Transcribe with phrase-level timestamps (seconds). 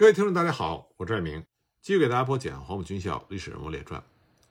[0.00, 1.44] 各位听众，大家好，我是爱明，
[1.82, 4.02] 继续给大家播讲黄埔军校历史人物列传。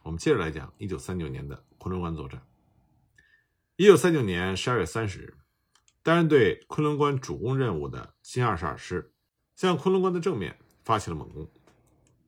[0.04, 2.40] 我们接着来讲一九三九年的昆仑关作战。
[3.76, 5.34] 一九三九年十二月三十日，
[6.04, 9.12] 担任对昆仑关主攻任务的新二十二师，
[9.56, 11.50] 向昆仑关的正面发起了猛攻。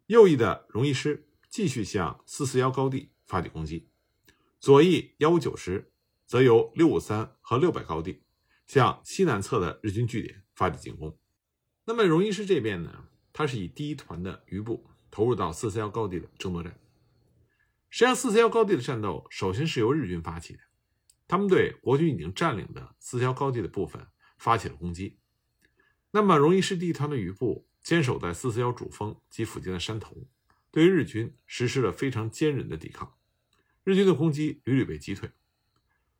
[0.08, 3.88] 右翼的荣一师继续向四四幺高地发起攻击，
[4.60, 5.92] 左翼幺五九师
[6.26, 8.24] 则由六五三和六百高地
[8.66, 11.16] 向西南侧的日军据点发起进攻。
[11.86, 13.10] 那么荣一师这边呢？
[13.34, 16.80] 他是以第一团的余部投入到四四幺高地的争夺战。
[17.90, 20.60] 实际上，四四幺高地的战斗首先是由日军发起的，
[21.28, 24.08] 他们对国军已经占领的四四幺高地的部分
[24.38, 25.20] 发起了攻击。
[26.12, 30.28] 那么，荣一师第一团的余部坚守在四四幺主峰及附近的山头，
[30.72, 33.18] 对于日军实施了非常坚韧的抵抗。
[33.84, 35.32] 日军的攻击屡屡被击退。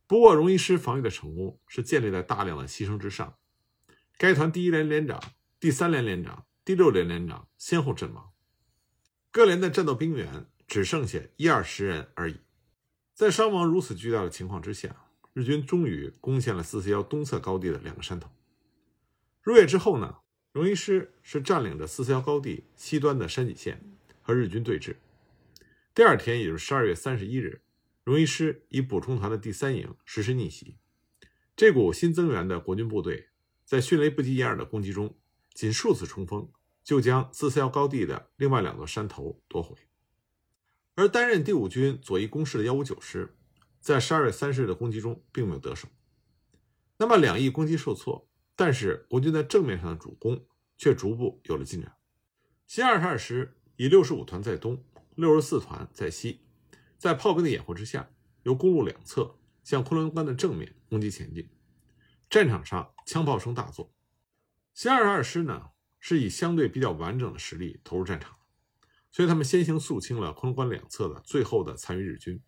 [0.08, 3.38] 不过，荣一师防御的成功是建立在大量的牺牲之上。
[4.18, 5.22] 该团第一连连长、
[5.58, 6.46] 第三连连长。
[6.64, 8.32] 第六连连长先后阵亡，
[9.32, 12.42] 各连的战斗兵员只剩下一二十人而已。
[13.16, 18.30] 在伤亡如此巨大的情况之下，日军终于攻陷了四四幺东侧高地的两个山头。
[19.42, 20.20] 入夜之后呢，
[20.52, 23.84] 荣一师是占领着四四幺高地西端的山脊线
[24.22, 24.98] 和日军对峙。
[25.96, 27.64] 第二天，也就是十二月三十一日，
[28.04, 30.78] 荣一师以补充团的第三营实施逆袭。
[31.56, 33.30] 这股新增援的国军部队
[33.66, 35.18] 在迅雷不及掩耳的攻击中。
[35.54, 36.50] 仅数次冲锋，
[36.84, 39.76] 就将四四幺高地的另外两座山头夺回。
[40.96, 43.36] 而担任第五军左翼攻势的幺五九师，
[43.80, 45.88] 在十二月三十日的攻击中并没有得手。
[46.98, 50.46] 那么两翼攻击受挫，但是国军在正面上的主攻
[50.78, 51.96] 却逐步有了进展。
[52.68, 54.84] 新二十二师以六十五团在东，
[55.16, 56.42] 六十四团在西，
[56.98, 58.12] 在炮兵的掩护之下，
[58.44, 61.50] 由公路两侧向昆仑关的正面攻击前进。
[62.30, 63.94] 战场上枪炮声大作。
[64.74, 68.38] 新二十二师呢，是以相对比较完整的实力投入战场，
[69.12, 72.42] 所以他们先行肃清了昆仑关两侧的最后的残余日军，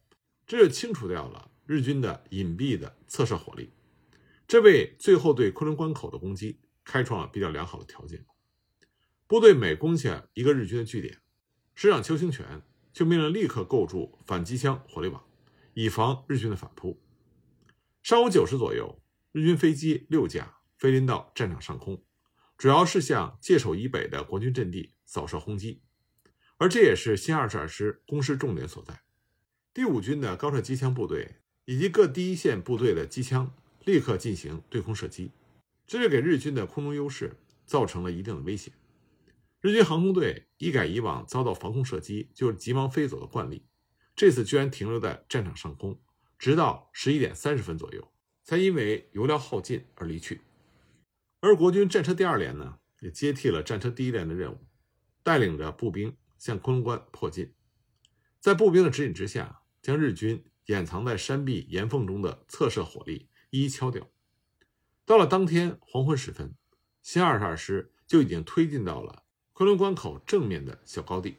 [0.48, 3.74] 这就清除掉了日军的隐蔽的侧射火力，
[4.48, 8.26] 这为最后对昆仑关口的攻击开创了比较良好的条件。
[9.28, 11.20] 部队每攻下一个日军的据点，
[11.76, 12.64] 师长邱清泉
[12.94, 15.24] 就命令立刻构筑反机枪火力网，
[15.74, 17.02] 以防日军的反扑。
[18.02, 19.02] 上午九时左右，
[19.32, 22.04] 日军飞机六架飞临到战场上空。
[22.64, 25.82] 主要是向界首以北的国军阵地扫射轰击，
[26.56, 29.02] 而这也是新二十二师攻势重点所在。
[29.74, 33.54] 第五军的高射机枪部队以及各第一线部队的机枪
[33.84, 35.32] 立刻进行对空射击，
[35.86, 37.36] 这就给日军的空中优势
[37.66, 38.72] 造成了一定的威胁。
[39.60, 43.66] 日军航空队一改以往遭到防空射击就急忙飞走的惯例，
[44.16, 46.02] 这次居然停留在战场上空，
[46.40, 48.10] 直到十一点三十分左右，
[48.42, 50.40] 才因为油料耗尽而离去。
[51.44, 54.66] 而国军战车第二连呢，也接替了战车第一连的任务，
[55.24, 57.54] 带领着步兵向昆仑关迫近，
[58.40, 64.10] 在步兵的指引之下，将日军掩藏在山壁岩缝中的侧射火力一一敲掉。
[65.06, 66.56] 到了当天黄昏时分，
[67.02, 71.36] 新二十二师就已经推进到了昆仑关口正面的小高地。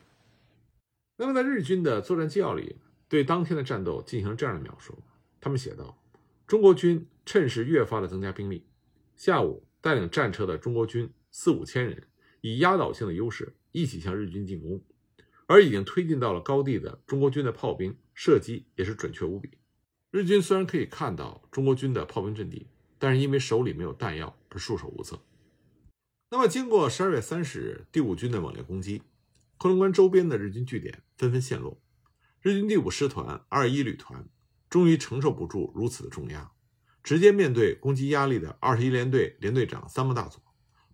[1.16, 2.76] 那么，在日军的作战纪要里，
[3.08, 5.02] 对当天的战斗进行了这样的描述：
[5.40, 5.98] 他们写道，
[6.46, 8.66] 中国军趁势越发的增加兵力，
[9.16, 9.66] 下午。
[9.84, 12.08] 带领战车的中国军四五千人，
[12.40, 14.82] 以压倒性的优势一起向日军进攻，
[15.46, 19.58] 而已经推进到了高地的中国军的炮兵射击也是准确无比。
[20.10, 22.66] 日军虽然可以看到中国军的炮兵阵地，
[22.98, 25.22] 但是因为手里没有弹药而束手无策。
[26.30, 29.02] 那么，经过十二月三十日第五军的猛烈攻击，
[29.58, 31.78] 昆仑关周边的日军据点纷纷陷落，
[32.40, 34.26] 日军第五师团二一旅团
[34.70, 36.53] 终于承受不住如此的重压。
[37.04, 40.42] 直接面对攻击压力的二十一联队连队长三木大佐，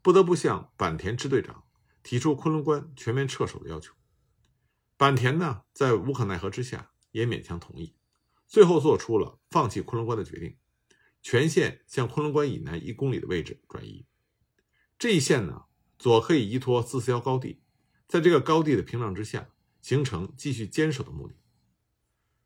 [0.02, 1.62] 不得不向坂田支队长
[2.02, 3.94] 提出昆仑关全面撤守的要求。
[4.98, 7.94] 坂田呢，在无可奈何之下，也勉强同意，
[8.48, 10.56] 最后做出了放弃昆仑关的决定，
[11.22, 14.04] 全线向昆仑关以南一公里的位置转移。
[14.98, 15.66] 这一线呢，
[15.96, 17.62] 左可以依托四四幺高地，
[18.08, 19.48] 在这个高地的屏障之下，
[19.80, 21.36] 形成继续坚守的目的。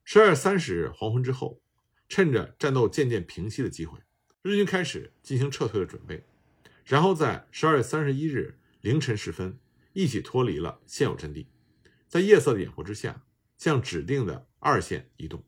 [0.05, 1.64] 十二月三十日黄昏之后。
[2.09, 3.99] 趁着战斗渐渐平息的机会，
[4.43, 6.27] 日军开始进行撤退的准备，
[6.85, 9.59] 然后在十二月三十一日凌晨时分，
[9.95, 11.49] 一起脱离了现有阵地，
[12.07, 13.25] 在夜色的掩护之下，
[13.57, 15.43] 向指定的二线移动。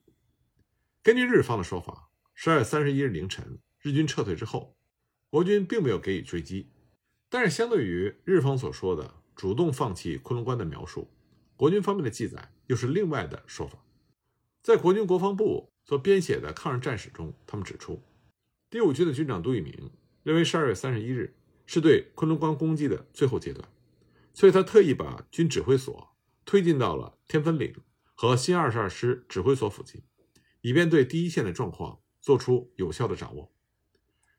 [1.02, 4.76] 根据日方的说法，十二月三十一日凌晨，日军撤退之后，
[5.30, 6.70] 国军并没有给予追击，
[7.28, 11.12] 但是相对于日方所说的主动放弃昆仑关的描述，
[11.54, 13.84] 国军方面的记载又是另外的说法，
[14.62, 15.70] 在国军国防部。
[15.86, 18.02] 所编写的抗日战史中，他们指出，
[18.68, 19.92] 第五军的军长杜聿明
[20.24, 23.68] 认为，十二月三十一日是对昆仑关攻击的最后阶段，
[24.34, 27.72] 所以他特意把军指挥所推进到了天分岭
[28.16, 30.02] 和新二十二师指挥所附近，
[30.60, 33.54] 以便对第一线的状况做出有效的掌握。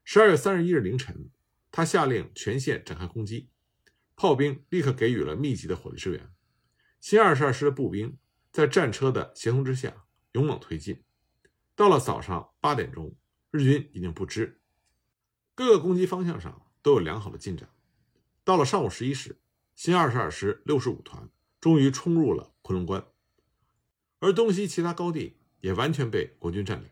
[0.04, 1.30] 十二月三十一日凌晨，
[1.72, 3.48] 他下令全线展开攻击，
[4.18, 6.30] 炮兵立刻给予了密集的火力支援。
[7.00, 8.18] 新二十二师的步兵
[8.52, 11.04] 在战车的协同之下勇猛推进。
[11.78, 13.16] 到了早上八点钟，
[13.52, 14.60] 日军已经不支，
[15.54, 17.70] 各个攻击方向上都有良好的进展。
[18.44, 19.40] 到了上午十一时，
[19.76, 21.30] 新二十二师六十五团
[21.62, 23.06] 终于冲入了昆仑关，
[24.18, 26.90] 而东西其他高地也完全被国军占领。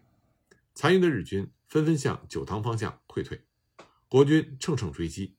[0.75, 3.43] 残余的日军纷纷向九塘方向溃退，
[4.07, 5.35] 国军乘胜追击，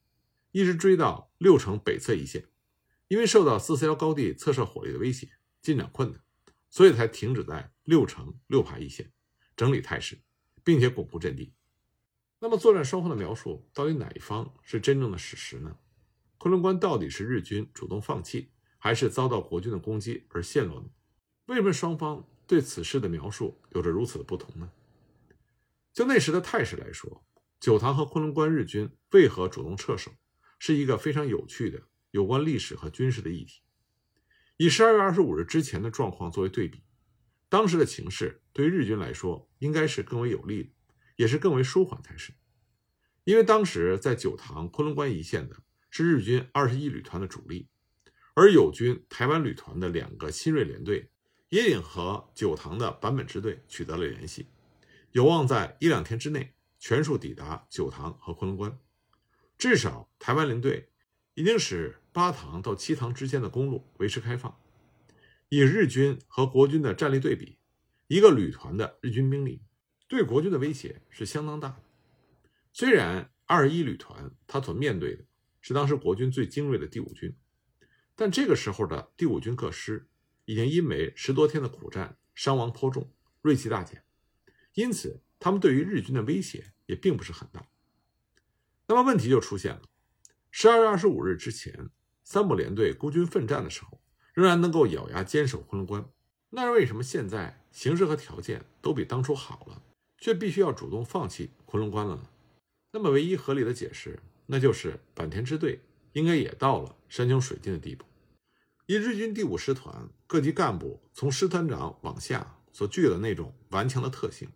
[0.50, 2.48] 一直追到六城北侧一线。
[3.06, 6.20] 因为受到四四幺高地侧射火力的威胁，进展困难，
[6.68, 9.12] 所以才停止在六城六排一线。
[9.56, 10.18] 整理态势，
[10.62, 11.54] 并且巩固阵地。
[12.38, 15.78] 那么，作战双方的描述到底哪一方是真正的史实呢？
[16.36, 20.90] 昆仑关到底是日军主动放弃，还是遭到国军的攻击而陷落呢？
[21.46, 24.70] 为什么双方对此事的描述有着如此的不同呢？
[25.94, 27.24] 就那时的态势来说，
[27.58, 30.12] 九塘和昆仑关日军为何主动撤守，
[30.58, 31.80] 是一个非常有趣的
[32.10, 33.62] 有关历史和军事的议题。
[34.58, 36.82] 以十二月二十五日之前的状况作为对比。
[37.48, 40.70] 当时的情势对于日军来说，应该是更为有利的，
[41.16, 42.32] 也是更为舒缓才是。
[43.24, 45.56] 因为当时在九塘、昆仑关一线的
[45.90, 47.68] 是日军二十一旅团的主力，
[48.34, 51.10] 而友军台湾旅团的两个新锐联队
[51.48, 54.48] 也已和九塘的坂本支队取得了联系，
[55.12, 58.78] 有望在一两天之内全数抵达九塘和昆仑关。
[59.56, 60.90] 至少台湾领队
[61.34, 64.60] 已经使八塘到七塘之间的公路维持开放。
[65.48, 67.58] 以日军和国军的战力对比，
[68.08, 69.62] 一个旅团的日军兵力
[70.08, 71.82] 对国军的威胁是相当大的。
[72.72, 75.24] 虽然二一旅团他所面对的
[75.60, 77.32] 是当时国军最精锐的第五军，
[78.16, 80.08] 但这个时候的第五军各师
[80.46, 84.04] 已经因为十多天的苦战伤亡颇重，锐气大减，
[84.74, 87.64] 因此他们对于日军的威胁也并不是很大。
[88.88, 89.82] 那么问题就出现了：
[90.50, 91.88] 十二月二十五日之前，
[92.24, 94.02] 三部联队孤军奋战的时候。
[94.36, 96.10] 仍然能够咬牙坚守昆仑关，
[96.50, 99.82] 那为什么现在形势和条件都比当初好了，
[100.18, 102.28] 却必须要主动放弃昆仑关了呢？
[102.92, 105.80] 那么唯一合理的解释，那就是坂田支队
[106.12, 108.04] 应该也到了山穷水尽的地步。
[108.84, 114.50] 以日军第五师团各级干部从师团长往下所具有的那种顽强的特性，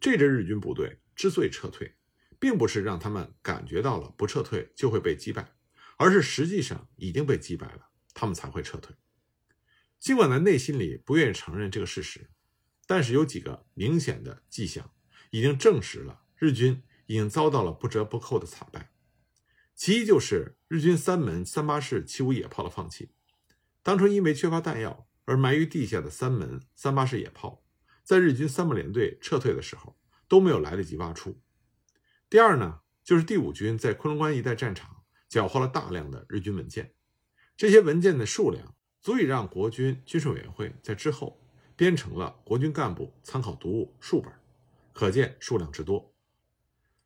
[0.00, 1.94] 这支日军部队之所以撤退，
[2.40, 5.52] 并不是让他们感觉到了不撤退就会被击败，
[5.98, 8.96] 而是实际上已经被击败了，他们才会撤退。
[10.04, 12.28] 尽管在内心里不愿意承认这个事实，
[12.86, 14.92] 但是有几个明显的迹象
[15.30, 18.92] 已经证实了日军已经遭到了不折不扣的惨败。
[19.74, 23.12] 其一就是日军三门三八式七五野炮的放弃。
[23.82, 27.64] 当初因为缺乏弹药而埋于地下的三门三八式野炮，
[28.02, 29.98] 在日军三部联队撤退的时候
[30.28, 31.40] 都没有来得及挖出。
[32.28, 36.92] 第二呢，就是第五军在昆仑关一带战场缴获了大量的日军文件，
[37.56, 38.73] 这些文件的数量。
[39.04, 41.38] 足以让国军军事委员会在之后
[41.76, 44.32] 编成了国军干部参考读物数本，
[44.94, 46.10] 可见数量之多。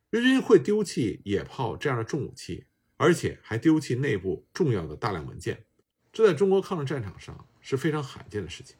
[0.09, 2.63] 日军会丢弃野炮这样的重武器，
[2.95, 5.65] 而且还丢弃内部重要的大量文件，
[6.13, 8.77] 这在中国抗日战场上是非常罕见的事情。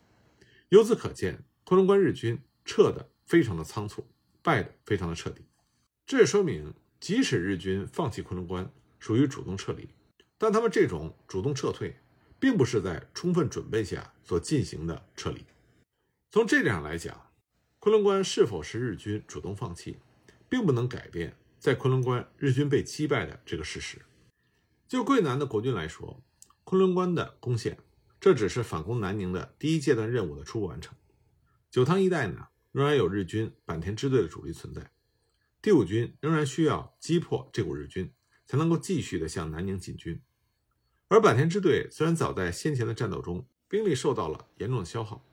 [0.69, 4.07] 由此可见，昆仑关日军撤的非常的仓促，
[4.41, 5.43] 败的非常的彻底。
[6.05, 9.89] 这也说明，即使日军放弃昆仑关属于主动撤离，
[10.37, 11.93] 但他们这种主动撤退。
[12.39, 15.45] 并不是在充分准备下所进行的撤离。
[16.31, 17.31] 从这点上来讲，
[17.79, 19.97] 昆仑关是否是日军主动放弃，
[20.47, 23.99] 并不能改变在昆仑关日军被击败的这个事实。
[24.87, 26.21] 就桂南的国军来说，
[26.63, 27.77] 昆仑关的攻陷，
[28.19, 30.95] 这只是反攻南宁的第一阶段任务的初步完成。
[31.69, 34.91] 九塘一带呢，仍然有日军坂田支队的主力存在，
[35.61, 38.11] 第五军仍然需要击破这股日军，
[38.45, 40.21] 才能够继续的向南宁进军。
[41.09, 45.25] 而坂田支队虽然早在先前的战斗中兵力受到了严重的消耗，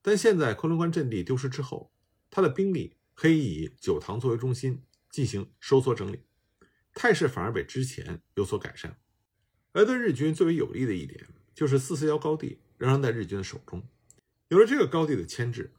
[0.00, 1.92] 但现在昆仑关阵地丢失之后，
[2.30, 6.20] 他的兵力可以以九塘作为中心进行收缩整理，
[6.94, 8.96] 态势反而比之前有所改善。
[9.72, 13.86] 而对日军最为有利的一点，就是四四幺高地仍然在日军的手中。
[14.48, 15.74] 有了这个高地的牵制，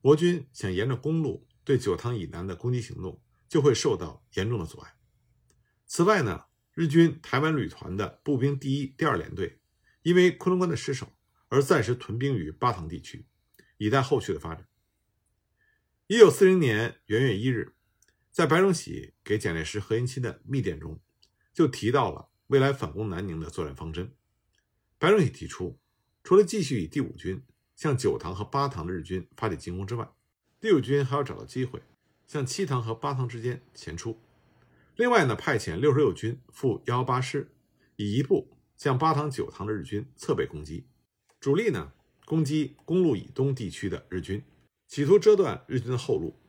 [0.00, 4.94] 国军想沿着公路对九塘以南的攻击行动就会受到严重的阻碍。
[5.86, 6.44] 此外呢？
[6.76, 9.58] 日军台湾旅团的步兵第一、第二联队，
[10.02, 11.10] 因为昆仑关的失守
[11.48, 13.24] 而暂时屯兵于巴塘地区，
[13.78, 14.68] 以待后续的发展。
[16.06, 17.72] 一九四零年元月一日，
[18.30, 21.00] 在白崇禧给蒋介石、何应钦的密电中，
[21.54, 24.12] 就提到了未来反攻南宁的作战方针。
[24.98, 25.80] 白崇禧提出，
[26.22, 27.42] 除了继续以第五军
[27.74, 30.06] 向九塘和八塘的日军发起进攻之外，
[30.60, 31.80] 第五军还要找到机会
[32.26, 34.20] 向七塘和八塘之间前出。
[34.96, 37.50] 另外呢，派遣六十六军赴幺幺八师，
[37.96, 40.86] 以一部向八塘、九塘的日军侧背攻击，
[41.38, 41.92] 主力呢
[42.24, 44.42] 攻击公路以东地区的日军，
[44.88, 46.40] 企图遮断日军的后路。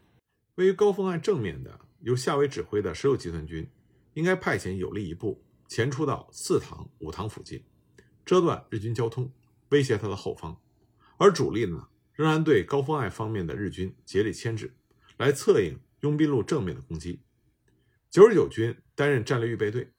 [0.56, 3.70] 位于高峰岸正面的由夏威指挥的十六集团军，
[4.13, 7.62] 应该派遣有力一部前出到四塘、五塘附近，
[8.25, 9.30] 遮断日军交通，
[9.72, 10.58] 威胁他的后方。
[11.18, 14.74] 而主力呢，仍然对高峰岸方面的日军竭力牵制，
[15.18, 17.20] 来策应拥兵路正面的攻击。
[18.10, 19.94] 九十九军担任战略预备队。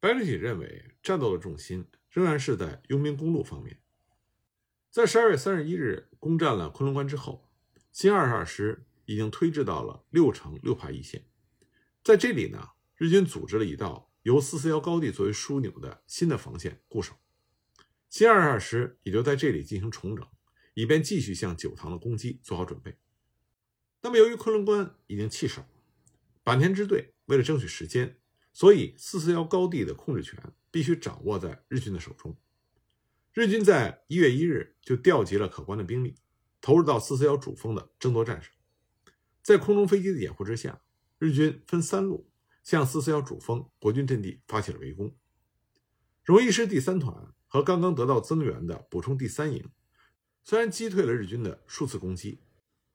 [0.00, 3.80] 白崇禧认为，战斗的重心仍然是在拥兵公路方面。
[4.90, 7.48] 在十二月三十一日攻占了昆仑关之后，
[7.92, 11.24] 新二十二师已经推至到了六城六排一线。
[12.02, 17.14] 在这里呢，日军组织了一道由四四幺高地作为枢纽的新的防线固守。
[18.08, 20.26] 新二十二师也就在这里进行重整，
[20.74, 22.98] 以便继续向九塘的攻击做好准备。
[24.02, 25.64] 那么，由于昆仑关已经弃守，
[26.44, 28.18] 坂田支队为了争取时间。
[28.52, 30.38] 所以，四四幺高地的控制权
[30.70, 32.36] 必须掌握在日军的手中。
[33.32, 36.16] 日军在一月一日就调集了可观的兵力，
[36.60, 38.52] 投入到四四幺主峰的争夺战上。
[39.42, 40.82] 在空中飞机的掩护之下，
[41.18, 42.30] 日军分三路
[42.62, 45.16] 向四四幺主峰国军阵地发起了围攻。
[46.22, 49.70] 荣一师第三团和刚刚得到增援的补充第三营，
[50.44, 52.42] 虽然击退了日军的数次攻击，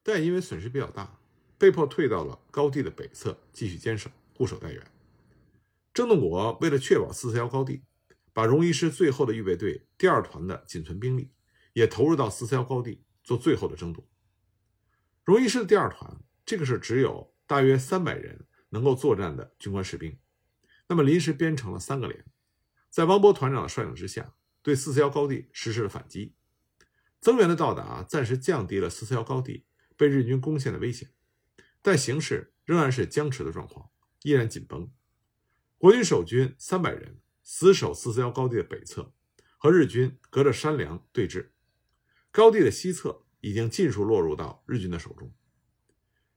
[0.03, 1.16] 但因为损失比较大，
[1.57, 4.91] 被迫退到了高地的北侧继续坚守，固守待援。
[5.93, 7.83] 郑洞国为了确保四四幺高地，
[8.31, 11.31] 把荣一师最后的预备队第二团的仅存兵力
[11.73, 14.07] 也投入到四四幺高地做最后的争夺。
[15.23, 20.17] 荣一师的第二团，这个是只有大约三百人能够作战的军官士兵，
[20.87, 22.23] 那么临时编成了三个连，
[22.89, 26.35] 在王波团长的率领之下，对四四幺高地实施了反击。
[27.19, 29.65] 增援的到达暂时降低了四四幺高地
[29.97, 31.09] 被日军攻陷的危险，
[31.81, 33.89] 但形势仍然是僵持的状况，
[34.23, 34.91] 依然紧绷。
[35.77, 39.13] 国军守军三百人死守四四幺高地的北侧，
[39.57, 41.49] 和日军隔着山梁对峙。
[42.31, 45.33] 高地的西侧已经尽数落入到日军的手中。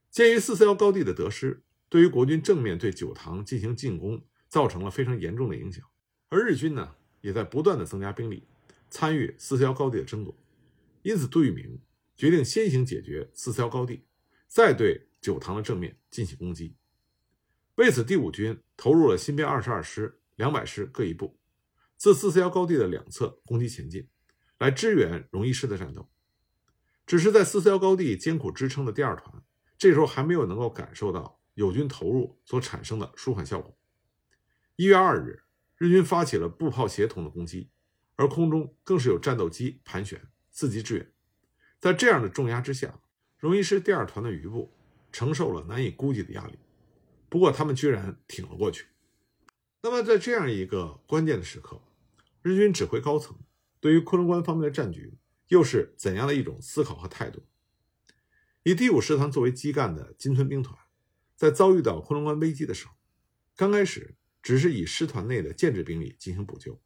[0.09, 5.85] 鉴于四四幺高地的得失，对于国军正面对九塘进行进攻造成了非常严重的影响。
[6.29, 8.47] 而日军呢，也在不断的增加兵力，
[8.89, 10.37] 参与四四幺高地的争夺。
[11.01, 11.81] 因此，杜聿明
[12.15, 14.05] 决定先行解决四四幺高地，
[14.47, 16.75] 再对九塘的正面进行攻击。
[17.75, 21.39] 为此，第五军投入了新编二十二师、两百师各一部，
[21.95, 24.09] 自四四幺高地的两侧攻击前进，
[24.57, 26.09] 来支援荣一师的战斗。
[27.05, 29.43] 只是在四四幺高地艰苦支撑的第二团，
[29.77, 33.77] 这时候还没有能够感受到友军投入所产生的舒缓效果。
[34.75, 35.43] 一月二日，
[35.77, 37.69] 日军发起了步炮协同的攻击，
[38.15, 40.21] 而空中更是有战斗机盘旋，
[40.53, 41.11] 伺机支援。
[41.79, 43.01] 在这样的重压之下，
[43.37, 44.73] 荣一师第二团的余部
[45.11, 46.57] 承受了难以估计的压力。
[47.29, 48.87] 不过，他们居然挺了过去。
[49.81, 51.81] 那么，在这样一个关键的时刻，
[52.41, 53.37] 日军指挥高层
[53.79, 57.43] 对于昆仑关方面的战局又是怎样的一种思考和态度？
[58.63, 60.77] 以第五师团作为基干的金村兵团，
[61.35, 62.93] 在遭遇到昆仑关危机的时候，
[63.55, 66.79] 刚开始只是以师团内的建制兵力进行补救。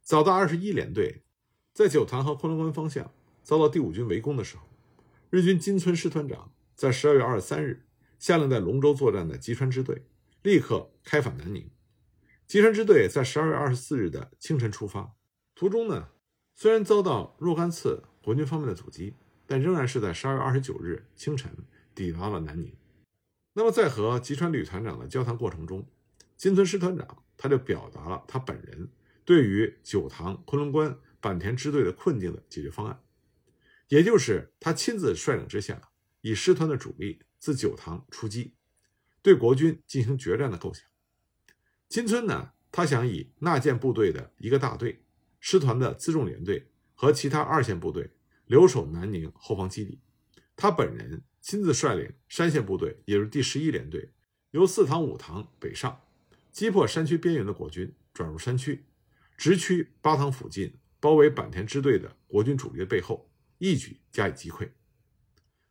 [0.00, 1.24] 早到二十一联队
[1.72, 4.68] 在九塘和昆仑关方向遭到第五军围攻的时候，
[5.30, 7.86] 日军金村师团长在十二月二十三日。
[8.18, 10.06] 下令在龙州作战的吉川支队
[10.42, 11.68] 立刻开返南宁。
[12.46, 15.16] 吉川支队在十二月二十四日的清晨出发，
[15.56, 16.10] 途中呢，
[16.54, 19.14] 虽然遭到若干次国军方面的阻击，
[19.44, 21.50] 但仍然是在十二月二十九日清晨
[21.96, 22.72] 抵达了南宁。
[23.54, 25.84] 那么，在和吉川旅团长的交谈过程中，
[26.36, 28.88] 金村师团长他就表达了他本人
[29.24, 33.02] 对于九塘、昆仑关、坂田支队的困境的解决方案，
[33.88, 35.90] 也就是他亲自率领之下，
[36.22, 37.20] 以师团的主力。
[37.42, 38.54] 自九塘出击，
[39.20, 40.84] 对国军进行决战的构想。
[41.88, 45.02] 金村呢，他想以纳谏部队的一个大队、
[45.40, 48.12] 师团的辎重连队和其他二线部队
[48.46, 49.98] 留守南宁后方基地，
[50.54, 54.12] 他本人亲自率领山线部队，也就是第十一联队，
[54.52, 56.00] 由四塘、五塘北上，
[56.52, 58.84] 击破山区边缘的国军，转入山区，
[59.36, 64.70] 直趋八塘附近，包围坂田支队的国军主力的背后，一举加以击溃。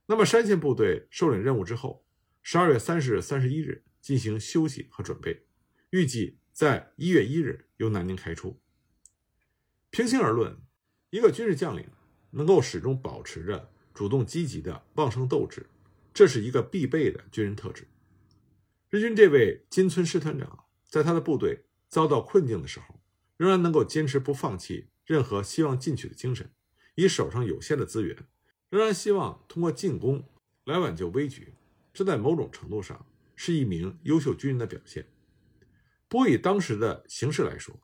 [0.07, 2.05] 那么，山线部队受领任务之后，
[2.41, 5.45] 十二月三十日、三十一日进行休息和准备，
[5.91, 8.59] 预计在一月一日由南宁开出。
[9.89, 10.57] 平心而论，
[11.09, 11.87] 一个军事将领
[12.31, 15.69] 能够始终保持着主动积极的旺盛斗志，
[16.13, 17.87] 这是一个必备的军人特质。
[18.89, 23.01] 日军这位金村师团长，在他的部队遭到困境的时候，
[23.37, 26.51] 仍然能够坚持不放弃，任何希望进取的精神，
[26.95, 28.17] 以手上有限的资源，
[28.71, 30.23] 仍然希望通过进攻
[30.63, 31.53] 来挽救危局，
[31.93, 35.05] 这在某种程度上是一名优秀军人的表现。
[36.07, 37.77] 不过，以当时的形势来说，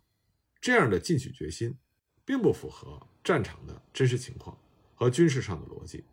[0.61, 1.77] 这样的进取决心
[2.23, 4.57] 并不符合战场的真实情况
[4.95, 6.05] 和军事上的逻辑。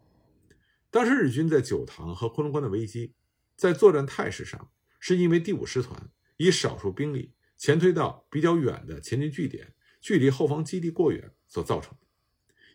[0.90, 3.14] 当时日军在九塘和昆仑关的危机，
[3.56, 12.06] 在作战态势上，是因为第五师团以少数兵力前推到比较远的前进据点，距离后方基地过远所造成的。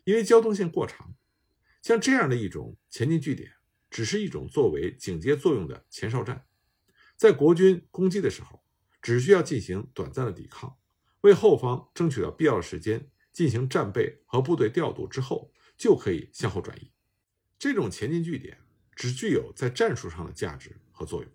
[0.04, 1.14] 因为交通线过长，
[1.82, 3.52] 像这样的一种前进据点，
[3.90, 6.44] 只是一种作为警戒作用的前哨站，
[7.16, 8.62] 在国军攻击的时候，
[9.00, 10.76] 只需要进行短暂的抵抗，
[11.22, 16.92] 为后方争取到必要的时间，进行战备和部队调度之后，就可以向后转移。
[17.58, 18.58] 这种前进据点
[18.94, 21.30] 只具有在战术上的价值和作用，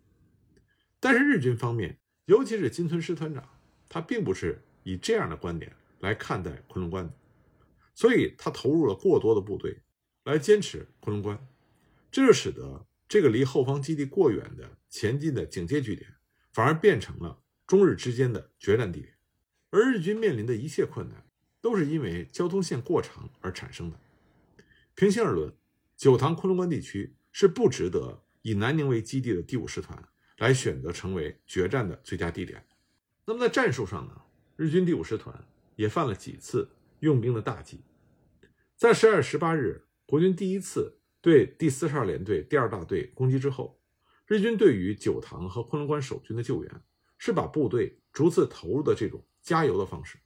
[0.99, 3.47] 但是日军方面，尤其是金村师团长，
[3.89, 7.13] 他并不是以这样的观点来看待昆仑关的，
[7.95, 9.81] 所以他投入了过多的部队
[10.25, 11.47] 来坚持昆仑关，
[12.11, 16.13] 这就使得这个离后方基地过远的前进的警戒据点，
[16.51, 19.15] 反而变成了中日之间的决战地点，
[19.69, 21.25] 而日军面临的一切困难，
[21.61, 23.99] 都是因为交通线过长而产生的。
[24.93, 25.51] 平心而论。
[25.97, 29.97] 九塘昆仑关地区是不值得以南宁为基地的第五师团
[30.39, 32.65] 来选择成为决战的最佳地点。
[33.23, 34.21] 那么在战术上呢？
[34.57, 37.79] 日军第五师团也犯了几次用兵的大忌。
[38.75, 43.79] 在十二月十八日，国军第一次对第四十二联队第二大队攻击之后，
[44.27, 46.83] 日军对于九塘和昆仑关守军的救援
[47.17, 50.19] 是把部队逐次投入的这种加油的方式。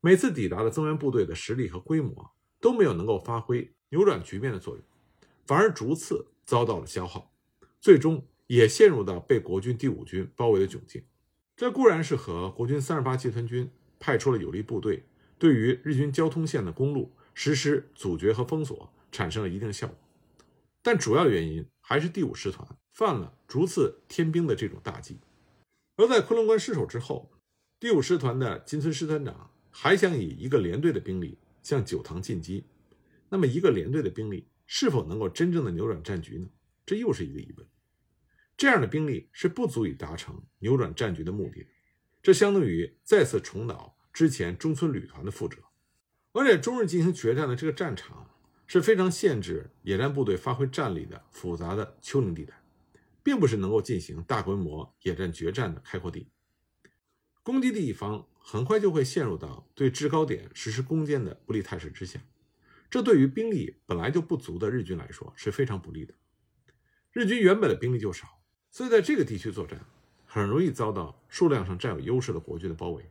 [0.00, 3.74] 每次抵达的增援部队的实力和规模都没有能够发挥。
[3.90, 4.84] 扭转局面的作用，
[5.46, 7.32] 反而逐次遭到了消耗，
[7.80, 11.02] 最终也陷入到被国军第五军包围的窘境。
[11.56, 15.04] 这固然是和国军三十八集团军派出了有力部队，
[15.38, 19.96] 对于日军交通线的公路实施阻绝和封锁产生了一定效果，
[20.82, 25.18] 但主要原因还是第五师团犯了逐次添兵的这种大忌。
[25.96, 27.30] 而在昆仑关失守之后，
[27.80, 32.64] 第五师团的金村师团长还想以一个连队的兵力向九塘进击。
[33.28, 36.48] 那么，一个连队的兵力是否能够真正的扭转战局呢？
[36.86, 37.66] 这又是一个疑问。
[38.56, 41.66] 这样的兵力是不足以达成扭转战局的目的，
[42.22, 45.58] 这相当于再次重蹈之前中村旅团的覆辙。
[46.32, 48.30] 而且，中日进行决战的这个战场
[48.68, 52.62] 是非常限制野战部队发挥战力的复杂的丘陵地带，
[53.22, 56.28] 并不是能够进行大规模野战决战的开阔地。
[57.42, 62.20] 攻击的一方很快就会陷入到对制高点实施攻坚的不利态势之下。
[62.90, 66.12] 这对于兵力本来就不足的日军来说是非常不利的。
[67.10, 69.80] 日军原本的兵力就少，所以在这个地区作战
[70.26, 73.10] 很容易遭到数量上占有优势的国军的包围。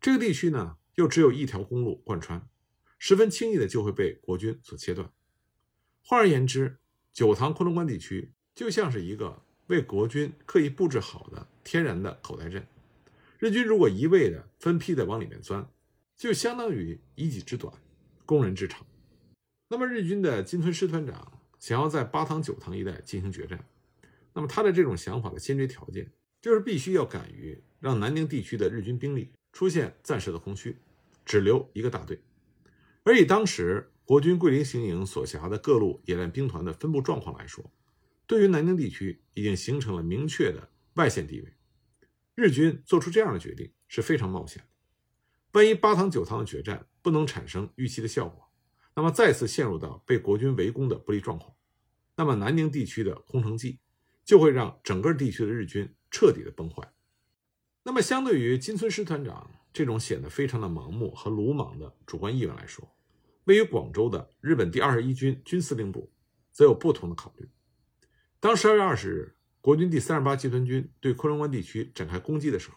[0.00, 2.48] 这个地区呢，又只有一条公路贯穿，
[3.04, 5.10] 十分轻易的就会被国军所切断。
[6.04, 6.78] 换而言之，
[7.12, 12.64] 九塘昆仑关地区就像是一个为国军刻意布置好的天然的口袋阵。
[13.40, 15.68] 日军如果一味的分批的往里面钻，
[16.16, 17.74] 就相当于以己之短。
[18.24, 18.86] 攻人之长。
[19.66, 23.66] 那么日军的金村师团长想要在八塘九塘一带进行决战，
[24.32, 26.08] 那么他的这种想法的先决条件
[26.40, 30.76] 就是必须要敢于让南宁地区的日军兵力出现暂时的空虚，
[31.24, 32.16] 只留一个大队。
[33.04, 37.72] 而以当时国军桂林行营所辖的各路野战兵团的分布状况来说，
[38.26, 41.54] 对于南宁地区已经形成了明确的外线地位，
[42.34, 44.68] 日军做出这样的决定是非常冒险的。
[45.52, 48.50] 万一八塘九塘的决战不能产生预期的效果，
[48.94, 51.54] 那么再次陷入到被国军围攻的不利状况，
[52.16, 53.80] 那么南宁地区的空城计
[54.24, 56.92] 就会让整个地区的日军彻底的崩坏。
[57.82, 62.94] 那么相对于金村师团长这种显得非常的盲目和鲁莽的主观意愿来说，
[63.44, 66.12] 位于广州的日本第二十一军军司令部
[66.52, 67.48] 则有不同的考虑。
[68.40, 72.76] 当十二月二十日国军第三十八集团军对昆仑关地区展开攻击的时候，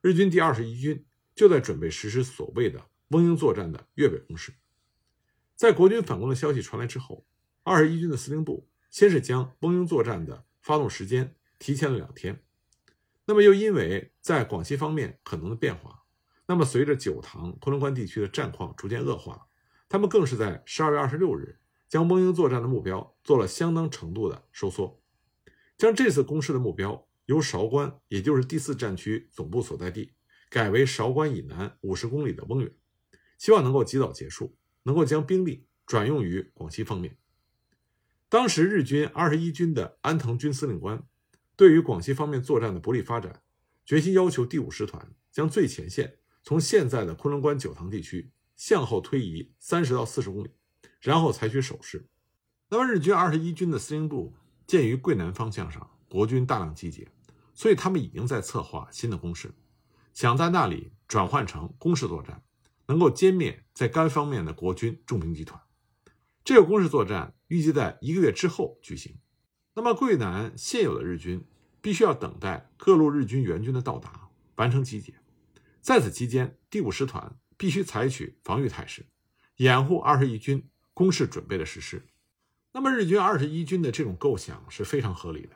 [0.00, 1.04] 日军第二十一军。
[1.36, 4.54] 就在准备实施所谓的翁英作战的粤北攻势。
[5.54, 7.26] 在国军反攻的消息传来之后，
[7.62, 12.42] 二十一军的司令部先是将翁英作战的发动时间提前了两天。
[13.26, 16.05] 那么又因为在广西方面可能的变化，
[16.46, 19.46] 那么随着九塘昆仑关地区的战况逐渐恶化，
[19.88, 25.02] 他们更是在十二月二十六日将翁英作战的目标做了相当程度的收缩，
[25.76, 30.12] 将这次攻势的目标由韶关，也就是第四战区总部所在地。
[30.48, 32.72] 改为韶关以南五十公里的翁远，
[33.36, 37.18] 希望能够及早结束，能够将兵力转用于广西方面。
[38.28, 41.04] 当时日军二十一军的安藤军司令官
[41.56, 43.42] 对于广西方面作战的不利发展，
[43.84, 50.50] 决心要求第五师团将最前线从现在的昆仑关九塘地区向后推移三十到四十公里，
[51.00, 52.06] 然后采取守势。
[52.68, 54.32] 那么日军二十一军的司令部
[54.64, 57.08] 鉴于桂南方向上国军大量集结，
[57.52, 59.52] 所以他们已经在策划新的攻势，
[60.14, 62.40] 想在那里转换成攻势作战，
[62.86, 65.60] 能够歼灭在该方面的国军重兵集团。
[66.44, 69.18] 这个攻势作战预计在一个月之后举行。
[69.74, 71.44] 那么桂南现有的日军
[71.80, 75.12] 必须要等待各路日军援军的到达，完成集结。
[75.86, 79.06] 在此期间，第五师团必须采取防御态势，
[79.58, 82.08] 掩护二十一军攻势准备的实施。
[82.72, 85.50] 那么日军二十一军的这种构想是非常合理的。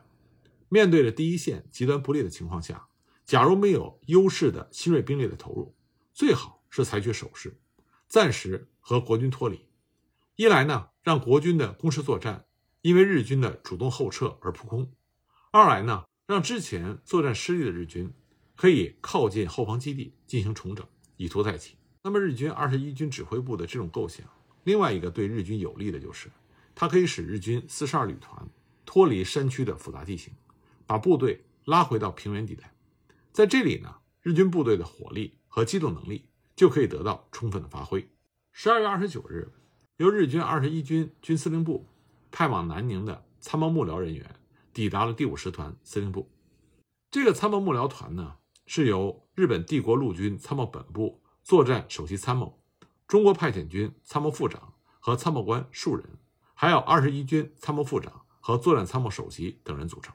[0.69, 2.87] 面对着第一线极端不利的情况下，
[3.25, 5.75] 假如没有优势的新锐兵力的投入，
[6.15, 7.59] 最好是采取守势，
[8.07, 9.67] 暂时和国军脱离。
[10.37, 12.45] 一来呢，让国军的攻势作战
[12.83, 14.93] 因为日军的主动后撤而扑空；
[15.51, 18.15] 二来呢，让之前作战失利的日军
[18.61, 21.77] 可以靠近后方基地进行重整，以图再起。
[22.03, 24.27] 那么日军二十一军指挥部的这种构想，
[24.65, 26.31] 另外一个对日军有利的就是。
[26.75, 28.47] 它可以使日军四十二旅团
[28.85, 30.35] 脱离山区的复杂地形，
[30.87, 32.71] 把部队拉回到平原地带。
[33.33, 38.11] 在这里呢，日军部队的火力和机动能力就可以得到充分的发挥。
[38.53, 39.51] 十二月二十九日，
[39.97, 41.87] 由日军二十一军军司令部
[42.31, 44.37] 派往南宁的参谋幕僚人员
[44.75, 46.29] 抵达了第五师团司令部。
[47.11, 48.37] 这个参谋幕僚团呢，
[48.73, 52.63] 是由日本帝国陆军参谋本部作战首席参谋、
[53.09, 56.07] 中国派遣军参谋副长和参谋官数人。
[56.55, 60.15] 还有二十一军参谋副长和作战参谋首席等人组成，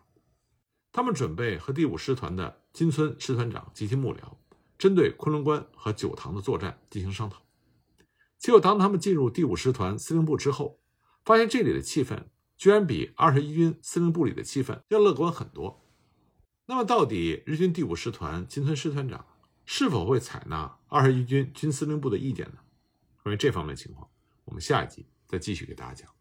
[0.93, 4.37] 他们准备和第五师团的金村师团长及其幕僚，
[4.77, 7.41] 针对昆仑关和九塘的作战进行商讨。
[8.39, 10.79] 结果，当他们进入第五师团司令部之后，
[11.25, 15.81] 发现这里的气氛居然比二十一军司令部里的气氛要乐观很多。
[16.67, 19.25] 那么，到底日军第五师团金村师团长
[19.65, 22.57] 是否会采纳二十一军军司令部的意见呢？
[23.21, 24.09] 关于这方面情况，
[24.45, 26.14] 我们下一集再继续给大家讲。